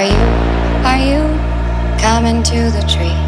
[0.00, 3.20] Are you, are you coming to the tree?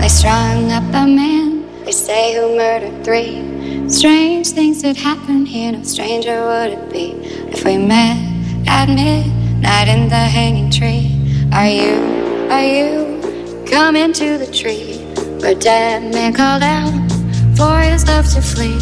[0.00, 3.88] They strung up a man, they say who murdered three.
[3.88, 7.10] Strange things that happen here, no stranger would it be
[7.50, 8.18] if we met
[8.68, 11.10] at midnight in the hanging tree.
[11.52, 14.98] Are you, are you coming to the tree
[15.40, 16.92] where dead man called out
[17.56, 18.78] for his love to flee?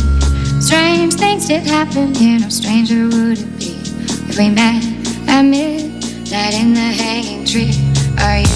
[0.61, 3.81] Strange things did happen here, no stranger would it be
[4.29, 4.85] if we met
[5.27, 5.90] at midnight
[6.33, 7.75] in the hanging tree.
[8.23, 8.47] Are you,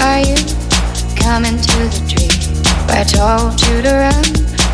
[0.00, 0.36] are you
[1.20, 2.32] coming to the tree
[2.88, 4.24] where I told you to run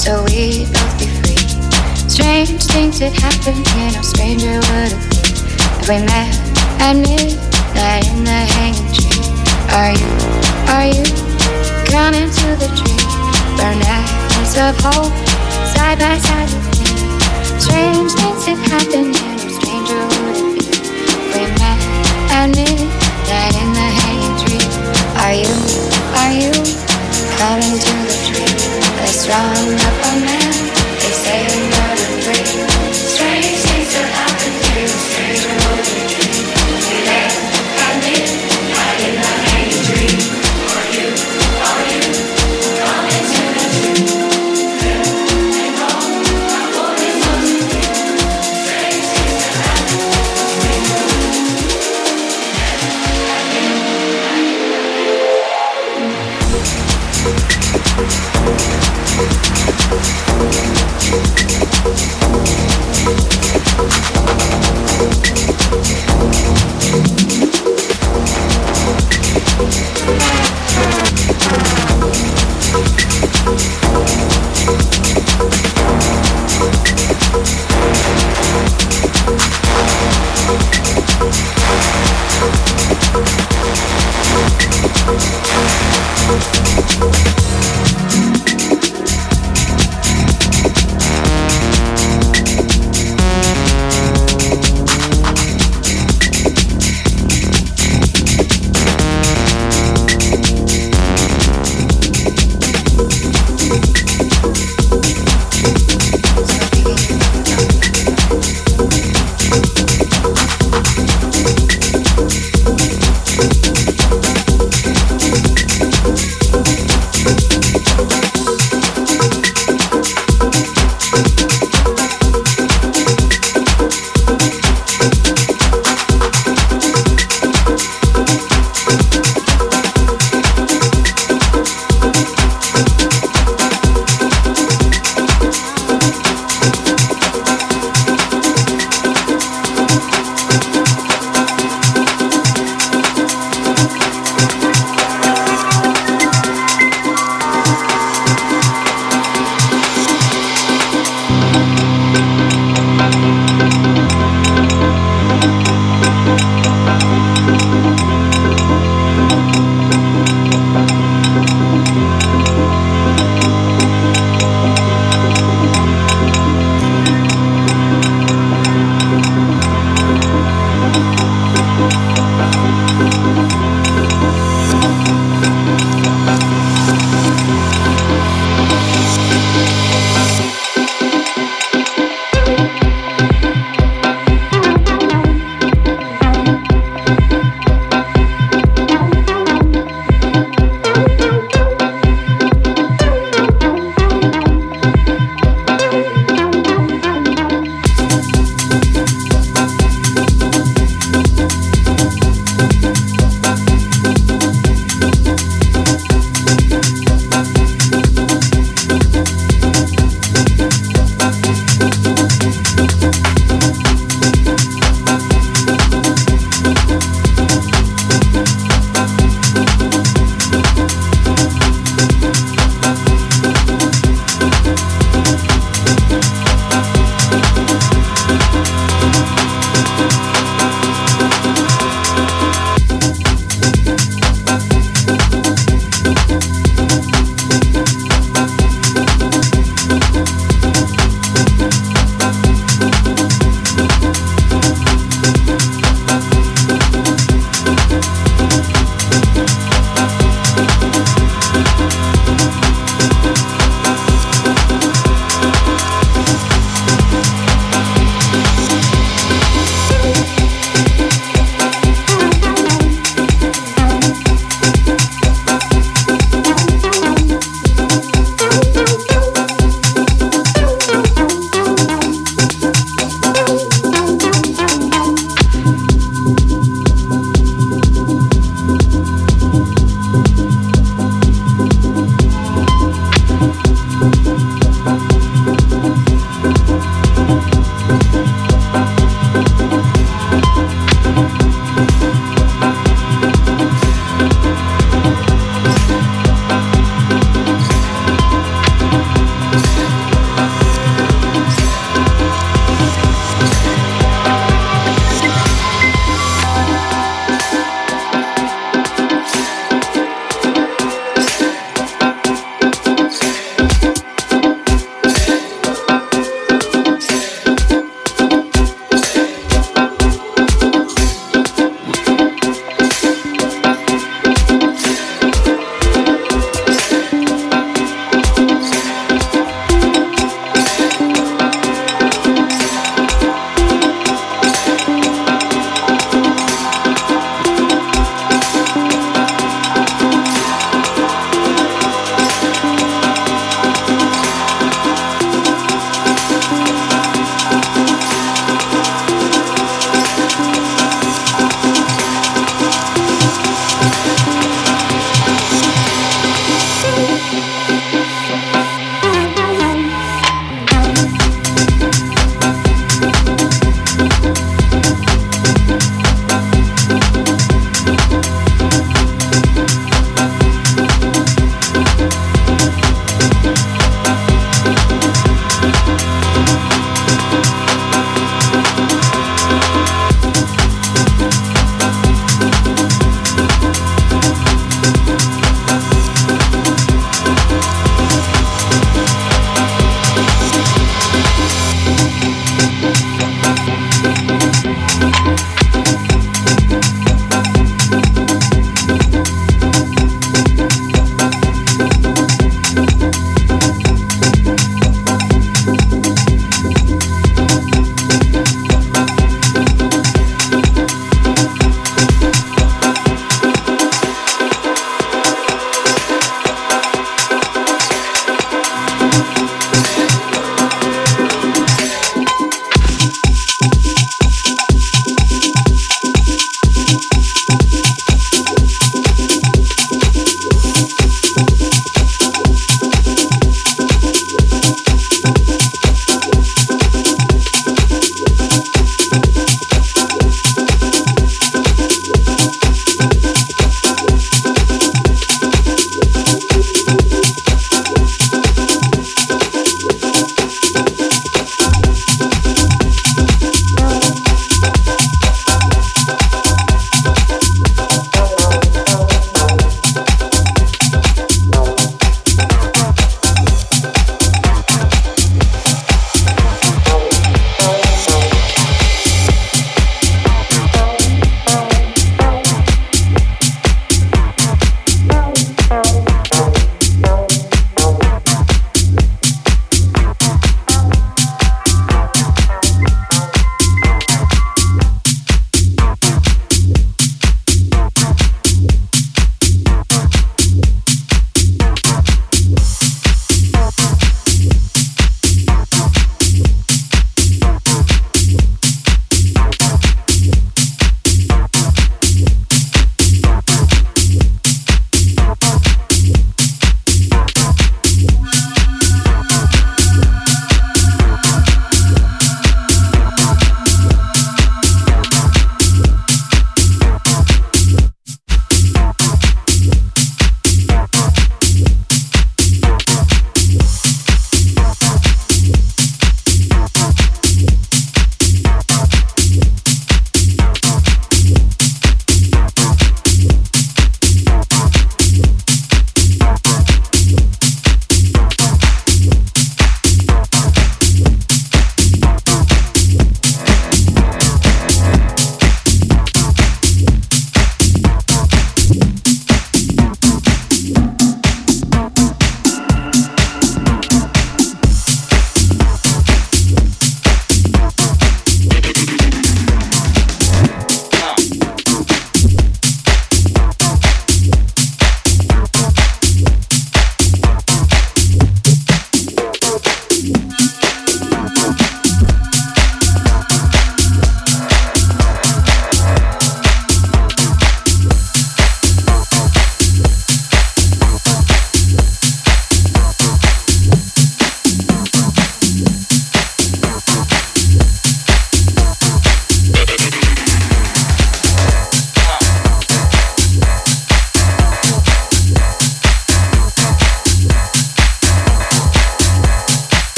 [0.00, 1.44] so we both be free?
[2.08, 5.20] Strange things did happen here, no stranger would it be
[5.76, 6.32] if we met
[6.80, 9.12] at midnight in the hanging tree.
[9.76, 10.08] Are you,
[10.72, 11.04] are you
[11.92, 13.04] coming to the tree?
[13.60, 15.12] Burn necklace of hope
[15.76, 16.96] side by side with me.
[17.60, 19.31] Strange things that happen here,
[22.48, 24.66] midnight in the hanging tree.
[25.22, 25.54] Are you,
[26.20, 26.52] are you
[27.38, 28.52] coming to the tree?
[29.06, 30.52] Strung up a man,
[30.98, 31.71] they say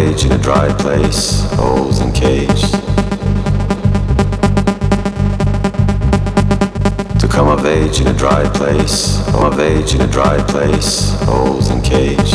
[0.00, 2.62] age in a dry place, old and cage.
[7.20, 10.94] To come of age in a dry place, come of age in a dry place,
[11.28, 12.32] old and cage.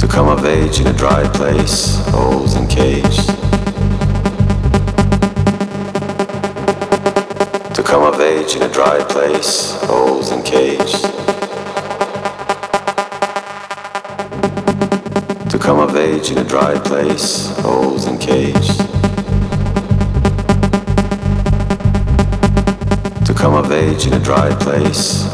[0.00, 3.18] To come of age in a dry place, old and cage.
[7.76, 9.52] To come of age in a dry place,
[9.88, 10.67] old and cage.
[16.60, 18.78] dry place, holes and caves.
[23.26, 25.27] To come of age in a dry place,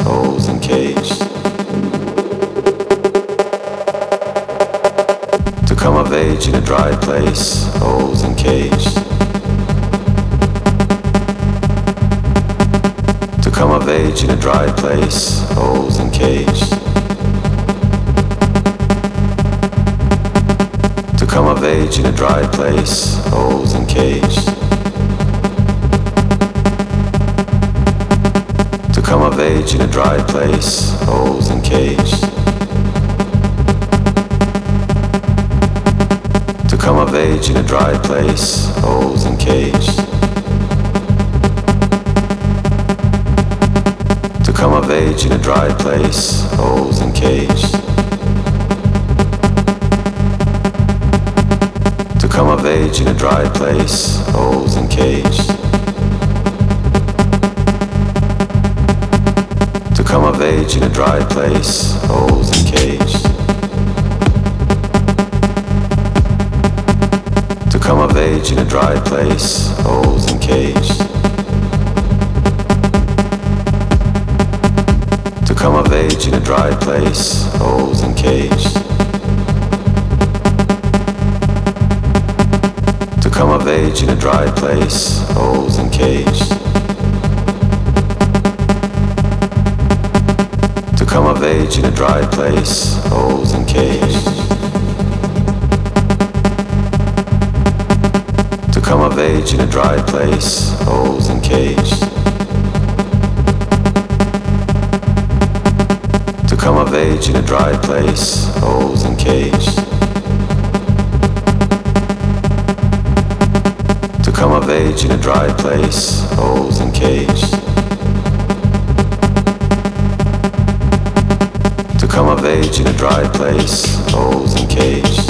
[123.05, 125.27] dry place, holes and caves.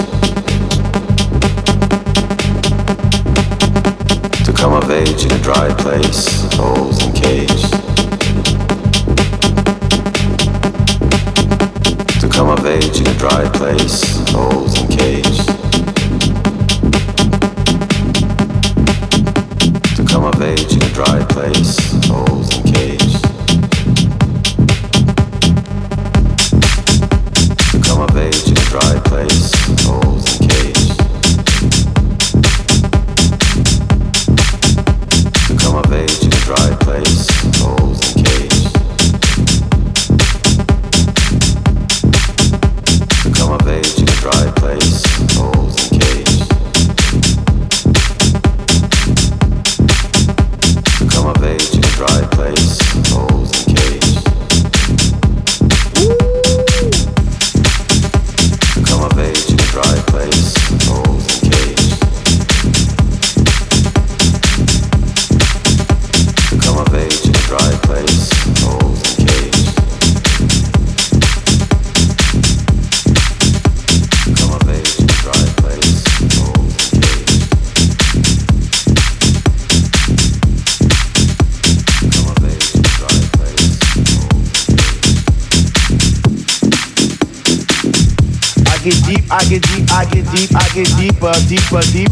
[4.44, 7.83] To come of age in a dry place, holes and caves.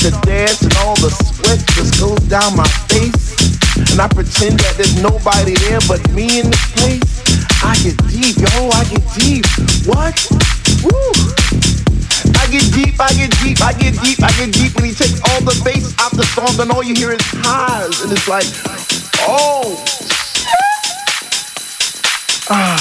[0.00, 3.36] To dance and all the sweat just goes down my face.
[3.92, 7.04] And I pretend that there's nobody there but me in this place.
[7.60, 9.44] I get deep, yo, I get deep.
[9.84, 10.16] What?
[10.80, 11.12] Woo!
[12.32, 14.72] I get deep, I get deep, I get deep, I get deep.
[14.80, 18.00] And he takes all the bass out the song, and all you hear is highs.
[18.00, 18.48] And it's like,
[19.28, 19.76] Oh,
[22.48, 22.80] ah,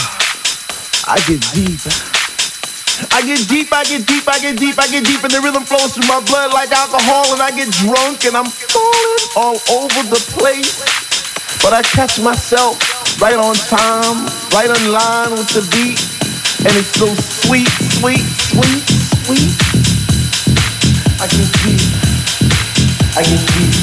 [1.06, 2.19] I get deep.
[3.20, 5.66] I get deep, I get deep, I get deep, I get deep, and the rhythm
[5.66, 10.08] flows through my blood like alcohol, and I get drunk and I'm falling all over
[10.08, 10.80] the place.
[11.60, 12.80] But I catch myself
[13.20, 14.24] right on time,
[14.56, 16.00] right in line with the beat,
[16.64, 17.12] and it's so
[17.44, 17.68] sweet,
[18.00, 18.88] sweet, sweet,
[19.28, 19.52] sweet.
[21.20, 21.84] I get deep,
[23.20, 23.79] I get deep,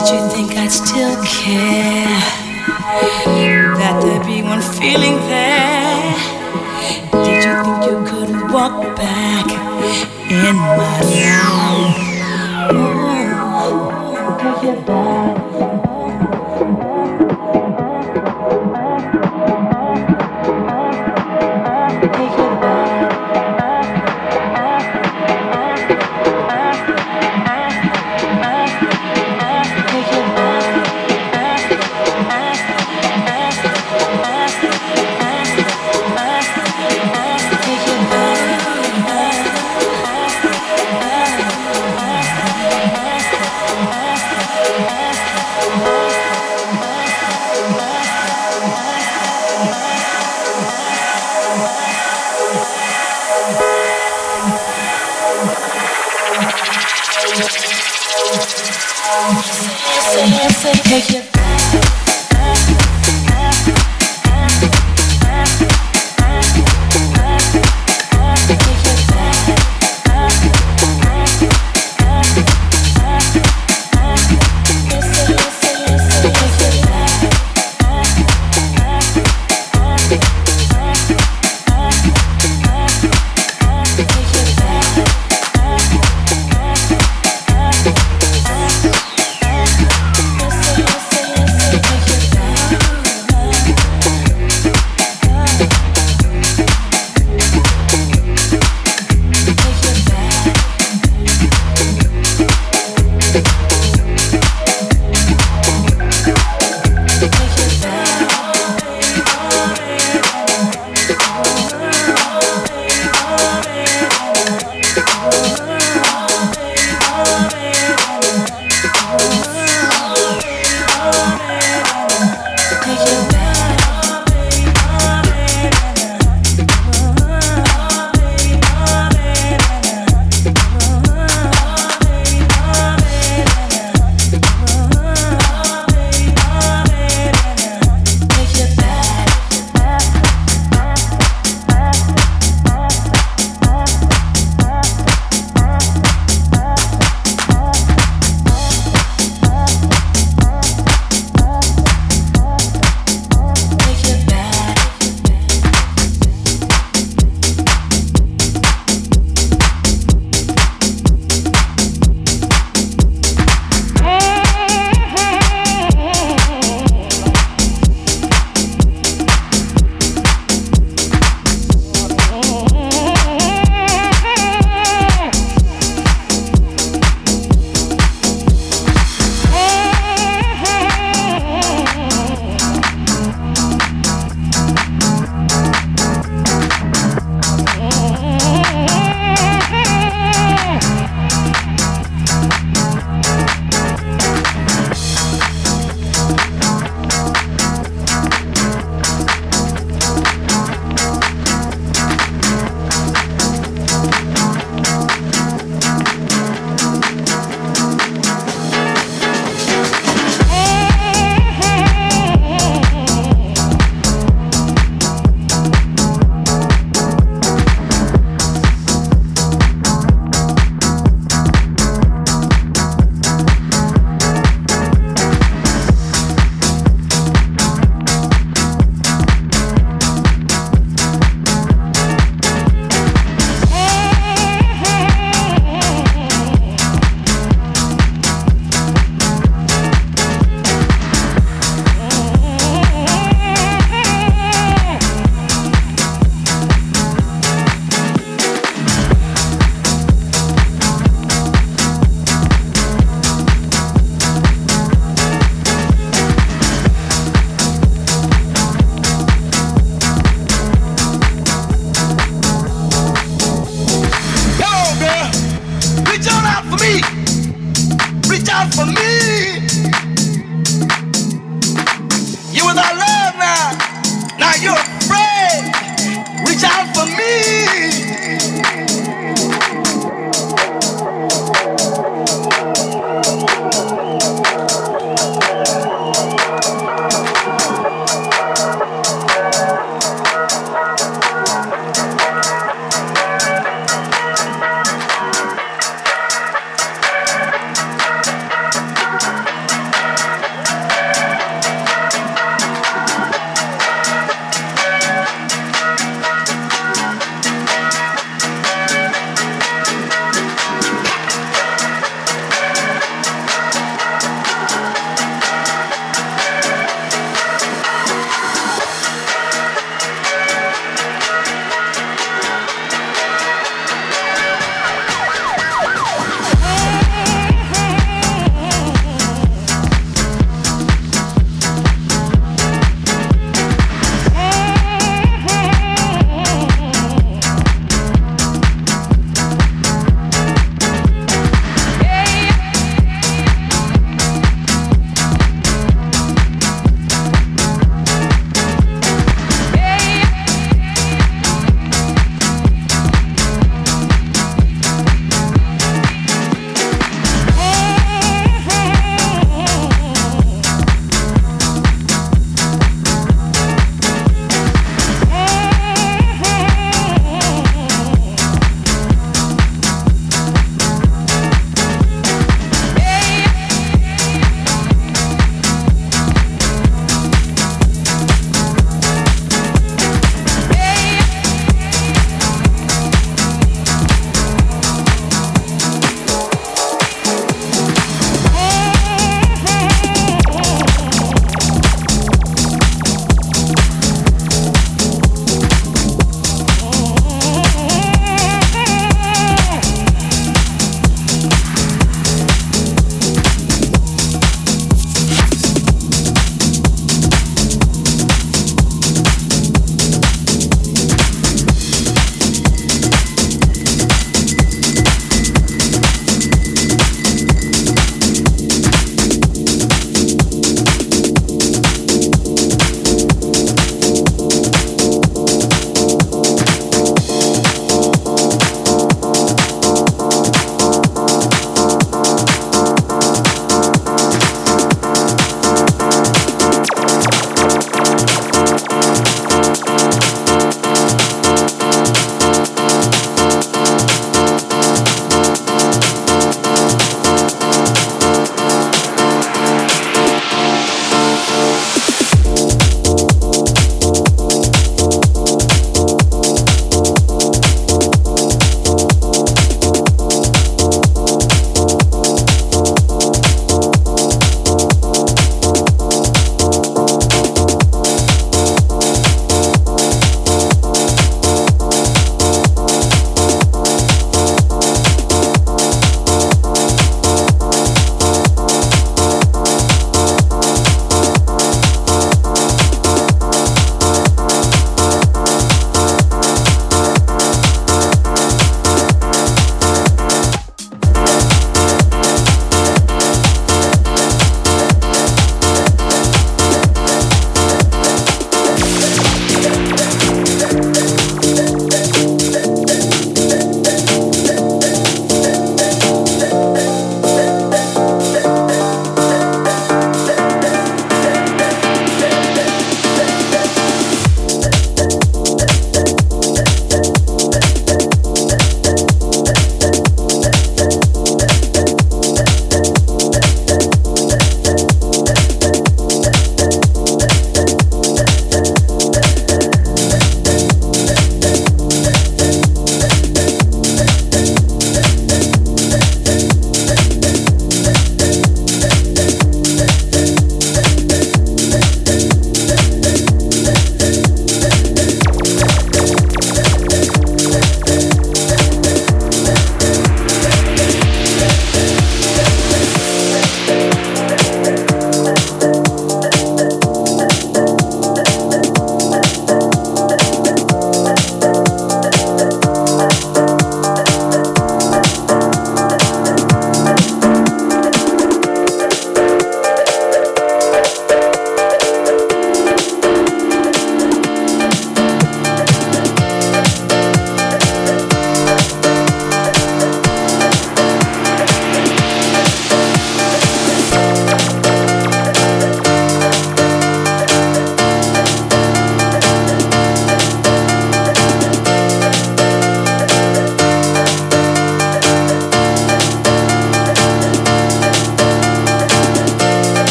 [0.00, 2.08] Did you think I'd still care?
[3.76, 6.16] That there'd be one feeling there?
[7.22, 9.44] Did you think you could walk back
[10.30, 12.00] in my life?
[14.88, 14.99] Oh,
[60.62, 61.29] take your